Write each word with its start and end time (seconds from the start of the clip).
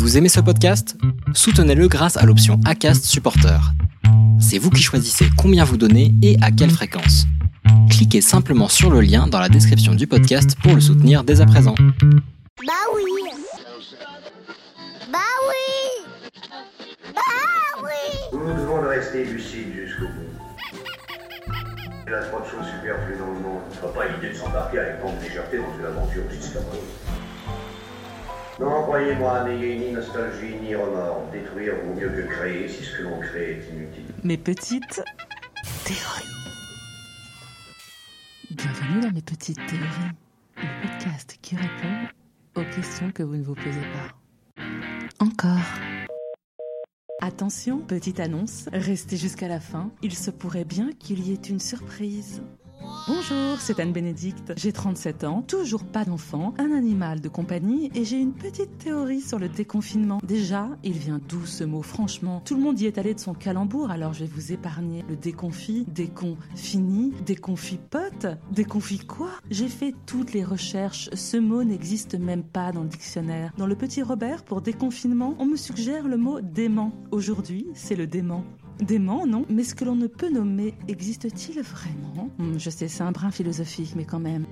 Vous 0.00 0.16
aimez 0.16 0.30
ce 0.30 0.40
podcast? 0.40 0.96
Soutenez-le 1.34 1.86
grâce 1.86 2.16
à 2.16 2.24
l'option 2.24 2.58
ACAST 2.64 3.04
Supporter. 3.04 3.60
C'est 4.40 4.56
vous 4.56 4.70
qui 4.70 4.82
choisissez 4.82 5.26
combien 5.36 5.62
vous 5.62 5.76
donnez 5.76 6.14
et 6.22 6.38
à 6.40 6.50
quelle 6.50 6.70
fréquence. 6.70 7.26
Cliquez 7.90 8.22
simplement 8.22 8.68
sur 8.68 8.90
le 8.90 9.02
lien 9.02 9.26
dans 9.26 9.38
la 9.38 9.50
description 9.50 9.94
du 9.94 10.06
podcast 10.06 10.56
pour 10.62 10.74
le 10.74 10.80
soutenir 10.80 11.22
dès 11.22 11.42
à 11.42 11.46
présent. 11.46 11.74
Bah 11.76 12.72
oui 12.94 13.02
Bah 15.12 15.18
oui 15.50 16.06
Bah 17.14 17.20
oui 17.82 17.90
Nous 18.32 18.38
nous 18.38 18.54
devons 18.54 18.80
de 18.80 18.86
rester 18.86 19.26
lucides 19.26 19.74
jusqu'au 19.84 20.06
bout. 20.06 21.52
Il 22.06 22.10
y 22.10 22.14
a 22.14 22.22
trop 22.22 22.40
de 22.40 22.46
choses 22.46 22.66
superflues 22.74 23.18
dans 23.18 23.34
le 23.34 23.40
monde. 23.40 23.60
Ce 23.70 23.86
pas 23.86 24.06
l'idée 24.08 24.32
de 24.32 24.38
s'embarquer 24.38 24.78
avec 24.78 25.00
grande 25.00 25.20
légèreté 25.22 25.58
dans 25.58 25.78
une 25.78 25.84
aventure 25.84 26.22
aussi 26.26 26.42
scabreuse. 26.42 27.19
Non, 28.60 28.82
croyez-moi, 28.82 29.44
n'ayez 29.44 29.78
ni 29.78 29.92
nostalgie 29.92 30.54
ni 30.60 30.74
remords. 30.74 31.26
Détruire 31.32 31.76
vaut 31.82 31.94
mieux 31.94 32.10
que 32.10 32.28
créer 32.28 32.68
si 32.68 32.84
ce 32.84 32.98
que 32.98 33.02
l'on 33.04 33.18
crée 33.18 33.52
est 33.52 33.74
inutile. 33.74 34.04
mes 34.22 34.36
petites 34.36 35.02
théories. 35.84 36.28
Bienvenue 38.50 39.00
dans 39.00 39.12
mes 39.12 39.22
petites 39.22 39.64
théories, 39.66 40.12
le 40.58 40.82
podcast 40.82 41.38
qui 41.40 41.56
répond 41.56 42.06
aux 42.56 42.74
questions 42.74 43.10
que 43.12 43.22
vous 43.22 43.36
ne 43.36 43.42
vous 43.42 43.54
posez 43.54 43.80
pas. 43.80 44.62
Encore. 45.20 45.56
Attention, 47.22 47.78
petite 47.78 48.20
annonce, 48.20 48.68
restez 48.74 49.16
jusqu'à 49.16 49.48
la 49.48 49.60
fin, 49.60 49.90
il 50.02 50.14
se 50.14 50.30
pourrait 50.30 50.66
bien 50.66 50.90
qu'il 50.98 51.26
y 51.26 51.32
ait 51.32 51.48
une 51.48 51.60
surprise. 51.60 52.42
Bonjour, 53.08 53.58
c'est 53.58 53.80
Anne 53.80 53.92
Bénédicte. 53.92 54.52
J'ai 54.56 54.72
37 54.72 55.24
ans, 55.24 55.42
toujours 55.42 55.84
pas 55.84 56.04
d'enfant, 56.04 56.54
un 56.58 56.70
animal 56.70 57.20
de 57.20 57.28
compagnie 57.28 57.90
et 57.94 58.04
j'ai 58.04 58.18
une 58.18 58.34
petite 58.34 58.76
théorie 58.78 59.22
sur 59.22 59.38
le 59.38 59.48
déconfinement. 59.48 60.20
Déjà, 60.22 60.68
il 60.84 60.92
vient 60.92 61.20
d'où 61.28 61.46
ce 61.46 61.64
mot 61.64 61.82
franchement? 61.82 62.42
Tout 62.44 62.56
le 62.56 62.62
monde 62.62 62.78
y 62.78 62.86
est 62.86 62.98
allé 62.98 63.14
de 63.14 63.20
son 63.20 63.32
calembour, 63.32 63.90
alors 63.90 64.12
je 64.12 64.24
vais 64.24 64.30
vous 64.30 64.52
épargner 64.52 65.04
le 65.08 65.16
déconfit, 65.16 65.86
déconfini, 65.88 67.12
déconfipote, 67.24 68.26
déconfit 68.52 68.98
quoi? 68.98 69.30
J'ai 69.50 69.68
fait 69.68 69.94
toutes 70.04 70.32
les 70.32 70.44
recherches, 70.44 71.08
ce 71.14 71.38
mot 71.38 71.64
n'existe 71.64 72.16
même 72.16 72.42
pas 72.42 72.70
dans 72.70 72.82
le 72.82 72.88
dictionnaire. 72.88 73.52
Dans 73.56 73.66
le 73.66 73.76
petit 73.76 74.02
Robert, 74.02 74.44
pour 74.44 74.60
déconfinement, 74.60 75.34
on 75.38 75.46
me 75.46 75.56
suggère 75.56 76.06
le 76.06 76.18
mot 76.18 76.40
dément. 76.40 76.92
Aujourd'hui, 77.10 77.66
c'est 77.74 77.96
le 77.96 78.06
dément. 78.06 78.44
Dément, 78.80 79.26
non, 79.26 79.44
mais 79.50 79.62
ce 79.62 79.74
que 79.74 79.84
l'on 79.84 79.94
ne 79.94 80.06
peut 80.06 80.30
nommer 80.30 80.74
existe-t-il 80.88 81.60
vraiment? 81.60 82.30
Hmm, 82.38 82.58
Je 82.58 82.70
sais, 82.70 82.88
c'est 82.88 83.02
un 83.02 83.12
brin 83.12 83.30
philosophique, 83.30 83.92
mais 83.96 84.04
quand 84.04 84.20
même. 84.20 84.46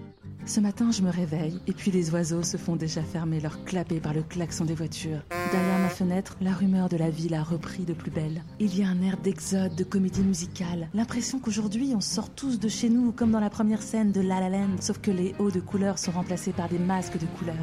Ce 0.46 0.60
matin, 0.60 0.90
je 0.90 1.02
me 1.02 1.10
réveille, 1.10 1.60
et 1.66 1.72
puis 1.72 1.90
les 1.90 2.10
oiseaux 2.10 2.42
se 2.42 2.56
font 2.56 2.76
déjà 2.76 3.02
fermer 3.02 3.38
leur 3.38 3.64
clapet 3.64 4.00
par 4.00 4.14
le 4.14 4.22
klaxon 4.22 4.64
des 4.64 4.74
voitures. 4.74 5.20
Derrière 5.52 5.78
ma 5.78 5.88
fenêtre, 5.88 6.36
la 6.40 6.52
rumeur 6.52 6.88
de 6.88 6.96
la 6.96 7.10
ville 7.10 7.34
a 7.34 7.42
repris 7.42 7.84
de 7.84 7.92
plus 7.92 8.10
belle. 8.10 8.42
Il 8.58 8.76
y 8.76 8.82
a 8.82 8.88
un 8.88 9.02
air 9.02 9.18
d'exode, 9.18 9.74
de 9.74 9.84
comédie 9.84 10.22
musicale. 10.22 10.88
L'impression 10.94 11.38
qu'aujourd'hui, 11.38 11.92
on 11.94 12.00
sort 12.00 12.30
tous 12.30 12.58
de 12.58 12.68
chez 12.68 12.88
nous, 12.88 13.12
comme 13.12 13.30
dans 13.30 13.40
la 13.40 13.50
première 13.50 13.82
scène 13.82 14.10
de 14.10 14.20
La 14.20 14.40
La 14.40 14.48
Land, 14.48 14.80
sauf 14.80 14.98
que 14.98 15.10
les 15.10 15.34
hauts 15.38 15.50
de 15.50 15.60
couleurs 15.60 15.98
sont 15.98 16.12
remplacés 16.12 16.52
par 16.52 16.68
des 16.68 16.78
masques 16.78 17.18
de 17.18 17.26
couleurs, 17.38 17.54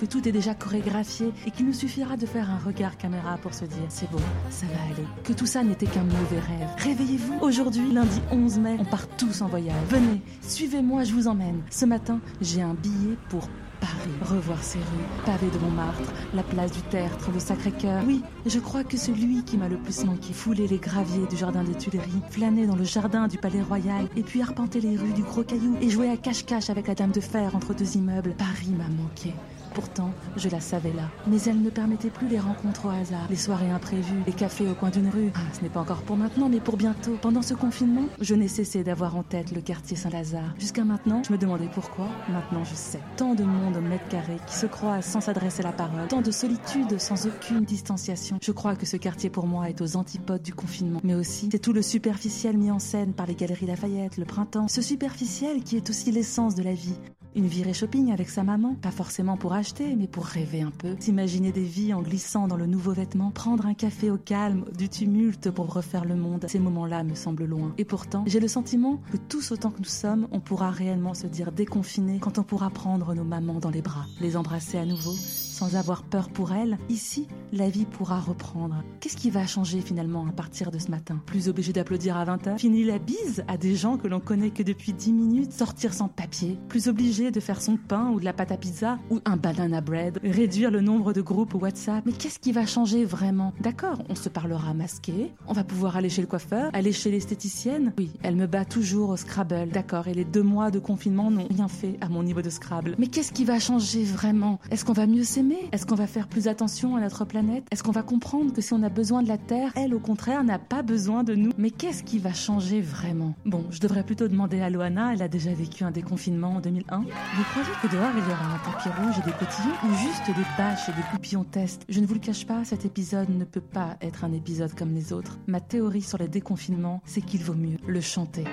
que 0.00 0.06
tout 0.06 0.28
est 0.28 0.32
déjà 0.32 0.54
chorégraphié, 0.54 1.32
et 1.46 1.50
qu'il 1.50 1.66
nous 1.66 1.72
suffira 1.72 2.16
de 2.16 2.26
faire 2.26 2.50
un 2.50 2.58
regard 2.58 2.96
caméra 2.96 3.36
pour 3.38 3.52
se 3.52 3.64
dire 3.64 3.78
c'est 3.88 4.10
bon, 4.10 4.20
ça 4.50 4.66
va 4.66 4.94
aller. 4.94 5.08
Que 5.24 5.32
tout 5.32 5.46
ça 5.46 5.64
n'était 5.64 5.86
qu'un 5.86 6.04
mauvais 6.04 6.38
rêve. 6.38 6.68
Réveillez-vous, 6.78 7.38
aujourd'hui, 7.40 7.92
lundi 7.92 8.20
11 8.30 8.58
mai, 8.60 8.76
on 8.78 8.84
part 8.84 9.08
tous 9.16 9.42
en 9.42 9.48
voyage. 9.48 9.74
Venez, 9.88 10.22
suivez-moi, 10.42 11.02
je 11.04 11.12
vous 11.12 11.26
emmène. 11.26 11.62
Ce 11.70 11.84
matin, 11.84 12.17
j'ai 12.40 12.62
un 12.62 12.74
billet 12.74 13.16
pour 13.28 13.48
Paris. 13.80 14.10
Revoir 14.22 14.62
ces 14.62 14.78
rues, 14.78 15.24
pavées 15.24 15.50
de 15.50 15.58
Montmartre, 15.58 16.12
la 16.34 16.42
place 16.42 16.72
du 16.72 16.80
Tertre, 16.82 17.30
le 17.32 17.38
Sacré-Cœur. 17.38 18.02
Oui, 18.06 18.22
je 18.46 18.58
crois 18.58 18.84
que 18.84 18.96
celui 18.96 19.44
qui 19.44 19.56
m'a 19.56 19.68
le 19.68 19.76
plus 19.76 20.04
manqué. 20.04 20.32
Fouler 20.32 20.66
les 20.66 20.78
graviers 20.78 21.26
du 21.26 21.36
jardin 21.36 21.62
des 21.62 21.74
Tuileries, 21.74 22.22
flâner 22.30 22.66
dans 22.66 22.76
le 22.76 22.84
jardin 22.84 23.28
du 23.28 23.38
Palais 23.38 23.62
Royal, 23.62 24.08
et 24.16 24.22
puis 24.22 24.42
arpenter 24.42 24.80
les 24.80 24.96
rues 24.96 25.12
du 25.12 25.22
Gros 25.22 25.44
Caillou 25.44 25.76
et 25.80 25.90
jouer 25.90 26.10
à 26.10 26.16
cache-cache 26.16 26.70
avec 26.70 26.88
la 26.88 26.94
Dame 26.94 27.12
de 27.12 27.20
Fer 27.20 27.54
entre 27.54 27.74
deux 27.74 27.96
immeubles. 27.96 28.34
Paris 28.36 28.74
m'a 28.76 28.88
manqué. 28.88 29.32
Pourtant, 29.74 30.10
je 30.36 30.48
la 30.48 30.60
savais 30.60 30.92
là. 30.92 31.08
Mais 31.26 31.40
elle 31.42 31.62
ne 31.62 31.70
permettait 31.70 32.10
plus 32.10 32.28
les 32.28 32.38
rencontres 32.38 32.86
au 32.86 32.90
hasard, 32.90 33.26
les 33.30 33.36
soirées 33.36 33.70
imprévues, 33.70 34.22
les 34.26 34.32
cafés 34.32 34.68
au 34.68 34.74
coin 34.74 34.90
d'une 34.90 35.08
rue. 35.08 35.30
Ah, 35.34 35.40
ce 35.52 35.62
n'est 35.62 35.68
pas 35.68 35.80
encore 35.80 36.02
pour 36.02 36.16
maintenant, 36.16 36.48
mais 36.48 36.60
pour 36.60 36.76
bientôt. 36.76 37.16
Pendant 37.20 37.42
ce 37.42 37.54
confinement, 37.54 38.06
je 38.20 38.34
n'ai 38.34 38.48
cessé 38.48 38.84
d'avoir 38.84 39.16
en 39.16 39.22
tête 39.22 39.52
le 39.52 39.60
quartier 39.60 39.96
Saint-Lazare. 39.96 40.54
Jusqu'à 40.58 40.84
maintenant, 40.84 41.22
je 41.26 41.32
me 41.32 41.38
demandais 41.38 41.68
pourquoi. 41.72 42.08
Maintenant, 42.28 42.64
je 42.64 42.74
sais. 42.74 43.00
Tant 43.16 43.34
de 43.34 43.44
monde 43.44 43.76
au 43.76 43.80
mètre 43.80 44.08
carré 44.08 44.36
qui 44.46 44.54
se 44.54 44.66
croit 44.66 45.02
sans 45.02 45.20
s'adresser 45.20 45.62
la 45.62 45.72
parole. 45.72 46.08
Tant 46.08 46.22
de 46.22 46.30
solitude 46.30 46.98
sans 46.98 47.26
aucune 47.26 47.64
distanciation. 47.64 48.38
Je 48.42 48.52
crois 48.52 48.76
que 48.76 48.86
ce 48.86 48.96
quartier 48.96 49.30
pour 49.30 49.46
moi 49.46 49.68
est 49.68 49.80
aux 49.80 49.96
antipodes 49.96 50.42
du 50.42 50.54
confinement. 50.54 51.00
Mais 51.04 51.14
aussi, 51.14 51.48
c'est 51.52 51.58
tout 51.58 51.72
le 51.72 51.82
superficiel 51.82 52.56
mis 52.56 52.70
en 52.70 52.78
scène 52.78 53.12
par 53.12 53.26
les 53.26 53.34
galeries 53.34 53.66
Lafayette, 53.66 54.16
le 54.16 54.24
printemps. 54.24 54.68
Ce 54.68 54.82
superficiel 54.82 55.62
qui 55.62 55.76
est 55.76 55.90
aussi 55.90 56.10
l'essence 56.10 56.54
de 56.54 56.62
la 56.62 56.74
vie. 56.74 56.94
Une 57.38 57.46
virée 57.46 57.72
shopping 57.72 58.10
avec 58.10 58.30
sa 58.30 58.42
maman, 58.42 58.74
pas 58.74 58.90
forcément 58.90 59.36
pour 59.36 59.52
acheter, 59.52 59.94
mais 59.94 60.08
pour 60.08 60.24
rêver 60.24 60.62
un 60.62 60.72
peu. 60.72 60.96
S'imaginer 60.98 61.52
des 61.52 61.62
vies 61.62 61.94
en 61.94 62.02
glissant 62.02 62.48
dans 62.48 62.56
le 62.56 62.66
nouveau 62.66 62.90
vêtement, 62.90 63.30
prendre 63.30 63.64
un 63.64 63.74
café 63.74 64.10
au 64.10 64.16
calme, 64.16 64.64
du 64.76 64.88
tumulte 64.88 65.48
pour 65.52 65.72
refaire 65.72 66.04
le 66.04 66.16
monde. 66.16 66.46
Ces 66.48 66.58
moments-là 66.58 67.04
me 67.04 67.14
semblent 67.14 67.44
loin. 67.44 67.74
Et 67.78 67.84
pourtant, 67.84 68.24
j'ai 68.26 68.40
le 68.40 68.48
sentiment 68.48 69.00
que 69.12 69.16
tous 69.16 69.52
autant 69.52 69.70
que 69.70 69.78
nous 69.78 69.84
sommes, 69.84 70.26
on 70.32 70.40
pourra 70.40 70.72
réellement 70.72 71.14
se 71.14 71.28
dire 71.28 71.52
déconfiné 71.52 72.18
quand 72.18 72.38
on 72.38 72.42
pourra 72.42 72.70
prendre 72.70 73.14
nos 73.14 73.22
mamans 73.22 73.60
dans 73.60 73.70
les 73.70 73.82
bras, 73.82 74.06
les 74.20 74.36
embrasser 74.36 74.76
à 74.76 74.84
nouveau, 74.84 75.14
sans 75.58 75.74
avoir 75.74 76.04
peur 76.04 76.28
pour 76.28 76.52
elles. 76.52 76.78
Ici, 76.88 77.26
la 77.52 77.68
vie 77.68 77.84
pourra 77.84 78.20
reprendre. 78.20 78.84
Qu'est-ce 79.00 79.16
qui 79.16 79.28
va 79.28 79.44
changer 79.44 79.80
finalement 79.80 80.24
à 80.28 80.30
partir 80.30 80.70
de 80.70 80.78
ce 80.78 80.88
matin? 80.88 81.20
Plus 81.26 81.48
obligé 81.48 81.72
d'applaudir 81.72 82.16
à 82.16 82.24
20h 82.24 82.58
Fini 82.58 82.84
la 82.84 83.00
bise 83.00 83.42
à 83.48 83.56
des 83.56 83.74
gens 83.74 83.96
que 83.96 84.06
l'on 84.06 84.20
connaît 84.20 84.50
que 84.50 84.62
depuis 84.62 84.92
10 84.92 85.12
minutes? 85.12 85.52
Sortir 85.52 85.94
sans 85.94 86.06
papier? 86.06 86.56
Plus 86.68 86.86
obligé 86.86 87.32
de 87.32 87.40
faire 87.40 87.60
son 87.60 87.76
pain 87.76 88.10
ou 88.10 88.20
de 88.20 88.24
la 88.24 88.32
pâte 88.32 88.52
à 88.52 88.56
pizza? 88.56 89.00
Ou 89.10 89.18
un 89.24 89.36
banana 89.36 89.80
bread? 89.80 90.20
Réduire 90.22 90.70
le 90.70 90.80
nombre 90.80 91.12
de 91.12 91.22
groupes 91.22 91.54
WhatsApp? 91.54 92.06
Mais 92.06 92.12
qu'est-ce 92.12 92.38
qui 92.38 92.52
va 92.52 92.64
changer 92.64 93.04
vraiment? 93.04 93.52
D'accord, 93.60 94.04
on 94.08 94.14
se 94.14 94.28
parlera 94.28 94.74
masqué, 94.74 95.32
on 95.48 95.54
va 95.54 95.64
pouvoir 95.64 95.96
aller 95.96 96.08
chez 96.08 96.20
le 96.20 96.28
coiffeur, 96.28 96.70
aller 96.72 96.92
chez 96.92 97.10
l'esthéticienne. 97.10 97.92
Oui, 97.98 98.12
elle 98.22 98.36
me 98.36 98.46
bat 98.46 98.64
toujours 98.64 99.10
au 99.10 99.16
Scrabble. 99.16 99.70
D'accord, 99.72 100.06
et 100.06 100.14
les 100.14 100.24
deux 100.24 100.44
mois 100.44 100.70
de 100.70 100.78
confinement 100.78 101.32
n'ont 101.32 101.48
rien 101.48 101.66
fait 101.66 101.96
à 102.00 102.08
mon 102.08 102.22
niveau 102.22 102.42
de 102.42 102.50
Scrabble. 102.50 102.94
Mais 102.98 103.08
qu'est-ce 103.08 103.32
qui 103.32 103.44
va 103.44 103.58
changer 103.58 104.04
vraiment? 104.04 104.60
Est-ce 104.70 104.84
qu'on 104.84 104.92
va 104.92 105.08
mieux 105.08 105.24
s'aimer? 105.24 105.47
Est-ce 105.72 105.86
qu'on 105.86 105.94
va 105.94 106.06
faire 106.06 106.28
plus 106.28 106.48
attention 106.48 106.96
à 106.96 107.00
notre 107.00 107.24
planète? 107.24 107.64
Est-ce 107.70 107.82
qu'on 107.82 107.92
va 107.92 108.02
comprendre 108.02 108.52
que 108.52 108.60
si 108.60 108.72
on 108.72 108.82
a 108.82 108.88
besoin 108.88 109.22
de 109.22 109.28
la 109.28 109.38
Terre, 109.38 109.72
elle 109.76 109.94
au 109.94 109.98
contraire 109.98 110.44
n'a 110.44 110.58
pas 110.58 110.82
besoin 110.82 111.24
de 111.24 111.34
nous? 111.34 111.52
Mais 111.58 111.70
qu'est-ce 111.70 112.02
qui 112.02 112.18
va 112.18 112.32
changer 112.32 112.80
vraiment? 112.80 113.34
Bon, 113.44 113.64
je 113.70 113.80
devrais 113.80 114.02
plutôt 114.02 114.28
demander 114.28 114.60
à 114.60 114.70
Loana, 114.70 115.12
elle 115.12 115.22
a 115.22 115.28
déjà 115.28 115.52
vécu 115.52 115.84
un 115.84 115.90
déconfinement 115.90 116.56
en 116.56 116.60
2001. 116.60 116.98
Vous 117.00 117.44
croyez 117.50 117.68
que 117.82 117.88
dehors 117.88 118.10
il 118.14 118.28
y 118.28 118.32
aura 118.32 118.54
un 118.54 118.58
tapis 118.58 118.88
rouge 119.00 119.18
et 119.18 119.26
des 119.26 119.36
cotillons 119.36 119.74
ou 119.84 119.94
juste 119.94 120.26
des 120.26 120.46
bâches 120.56 120.88
et 120.88 120.92
des 120.92 121.06
poupillons 121.10 121.44
test? 121.44 121.84
Je 121.88 122.00
ne 122.00 122.06
vous 122.06 122.14
le 122.14 122.20
cache 122.20 122.46
pas, 122.46 122.64
cet 122.64 122.84
épisode 122.84 123.28
ne 123.30 123.44
peut 123.44 123.60
pas 123.60 123.96
être 124.00 124.24
un 124.24 124.32
épisode 124.32 124.74
comme 124.74 124.94
les 124.94 125.12
autres. 125.12 125.38
Ma 125.46 125.60
théorie 125.60 126.02
sur 126.02 126.18
le 126.18 126.28
déconfinement, 126.28 127.00
c'est 127.04 127.22
qu'il 127.22 127.42
vaut 127.42 127.54
mieux 127.54 127.78
le 127.86 128.00
chanter. 128.00 128.44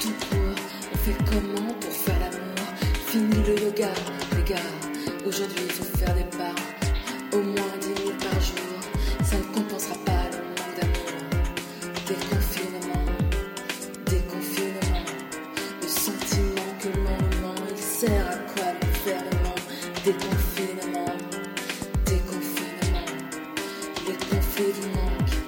Tout 0.00 0.12
court. 0.28 0.54
On 0.92 0.98
fait 0.98 1.16
comment 1.24 1.72
pour 1.80 1.92
faire 1.92 2.18
l'amour? 2.20 2.66
Fini 3.06 3.42
le 3.46 3.64
yoga, 3.64 3.88
les 4.36 4.42
gars. 4.42 4.56
Aujourd'hui, 5.26 5.64
il 5.64 5.72
faut 5.72 5.98
faire 5.98 6.14
des 6.14 6.24
pas, 6.24 6.54
au 7.32 7.40
moins 7.40 7.72
10 7.80 7.86
000 8.02 8.10
par 8.20 8.40
jour. 8.40 8.76
Ça 9.24 9.36
ne 9.36 9.42
compensera 9.54 9.94
pas 10.04 10.24
le 10.32 10.38
manque 10.44 10.74
d'amour. 10.78 11.12
Déconfinement, 12.06 13.04
déconfinement. 14.06 15.04
Le 15.82 15.88
sentiment 15.88 16.70
que 16.80 16.88
l'on 16.88 17.40
ment, 17.40 17.54
il 17.70 17.82
sert 17.82 18.26
à 18.28 18.36
quoi 18.52 18.72
nous 18.82 18.94
faire 19.04 19.22
le 19.24 19.36
ment 19.42 19.54
Déconfinement, 20.04 21.16
déconfinement. 22.04 23.06
Les 24.06 24.16
conflits 24.26 24.72
vous 24.74 24.88
manquent. 24.88 25.38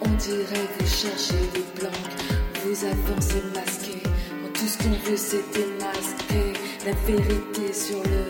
On 0.00 0.08
dirait 0.08 0.68
que 0.78 0.84
planques. 0.84 1.47
Vous 3.08 3.14
avancez 3.14 3.42
masqués. 3.54 4.02
Quand 4.02 4.52
tout 4.52 4.66
ce 4.66 4.78
qu'on 4.78 4.90
veut 4.90 5.16
c'est 5.16 5.44
démasquer 5.52 6.52
la 6.84 6.92
vérité 7.06 7.72
sur 7.72 8.02
le 8.02 8.28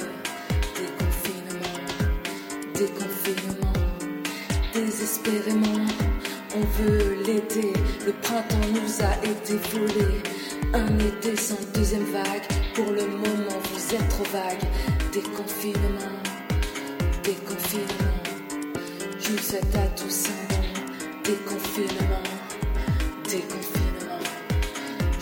déconfinement. 0.78 1.78
Déconfinement. 2.75 3.72
Désespérément, 4.72 5.84
on 6.54 6.60
veut 6.60 7.16
l'été. 7.26 7.72
Le 8.06 8.12
printemps 8.12 8.69
nous 8.72 9.04
a 9.04 9.16
été 9.25 9.56
volé. 9.72 10.22
Un 10.75 10.98
été 10.98 11.36
sans 11.36 11.58
deuxième 11.75 12.04
vague. 12.04 12.46
Pour 12.75 12.92
le 12.92 13.06
moment, 13.06 13.58
vous 13.72 13.94
êtes 13.94 14.08
trop 14.08 14.25
vague. 14.32 14.62
Déconfinement, 15.12 16.14
déconfinement. 17.25 18.14
Je 19.19 19.32
vous 19.32 19.38
souhaite 19.38 19.75
à 19.75 19.88
tous 20.00 20.26
un 20.28 20.54
bon 20.54 20.62
déconfinement. 21.25 22.22
Déconfinement. 23.25 23.88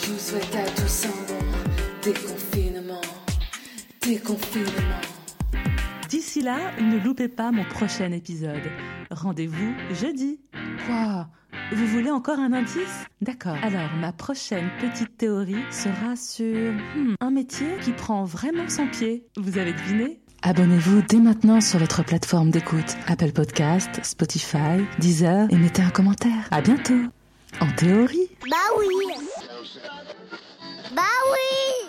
Je 0.06 0.12
vous 0.12 0.18
souhaite 0.20 0.54
à 0.54 0.62
tous 0.80 1.06
un 1.06 1.26
bon 1.26 1.44
déconfinement. 2.00 3.00
Déconfinement. 4.00 5.00
D'ici 6.08 6.42
là, 6.42 6.58
ne 6.80 6.98
loupez 6.98 7.26
pas 7.26 7.50
mon 7.50 7.64
prochain 7.64 8.12
épisode. 8.12 8.70
Rendez-vous 9.10 9.74
jeudi. 10.00 10.38
Quoi? 10.86 11.26
Vous 11.72 11.86
voulez 11.86 12.12
encore 12.12 12.38
un 12.38 12.52
indice? 12.52 13.06
D'accord. 13.20 13.56
Alors, 13.64 13.90
ma 14.00 14.12
prochaine 14.12 14.70
petite 14.80 15.16
théorie 15.18 15.64
sera 15.72 16.14
sur 16.14 16.72
hmm, 16.72 17.16
un 17.20 17.30
métier 17.32 17.66
qui 17.82 17.90
prend 17.90 18.22
vraiment 18.22 18.68
son 18.68 18.86
pied. 18.86 19.26
Vous 19.36 19.58
avez 19.58 19.72
deviné? 19.72 20.20
Abonnez-vous 20.42 21.02
dès 21.08 21.18
maintenant 21.18 21.60
sur 21.60 21.80
votre 21.80 22.04
plateforme 22.04 22.52
d'écoute 22.52 22.96
Apple 23.08 23.32
Podcast, 23.32 23.98
Spotify, 24.04 24.84
Deezer 25.00 25.48
et 25.50 25.56
mettez 25.56 25.82
un 25.82 25.90
commentaire. 25.90 26.46
À 26.52 26.60
bientôt. 26.60 26.94
En 27.60 27.72
théorie. 27.72 28.28
Bah 28.48 28.56
oui. 28.78 28.86
Bah 30.92 31.02
oui. 31.32 31.85